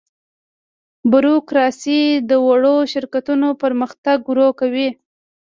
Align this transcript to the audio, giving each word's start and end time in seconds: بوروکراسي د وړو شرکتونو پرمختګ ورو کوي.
بوروکراسي 1.11 2.01
د 2.29 2.31
وړو 2.47 2.75
شرکتونو 2.91 3.47
پرمختګ 3.61 4.17
ورو 4.25 4.49
کوي. 4.59 4.89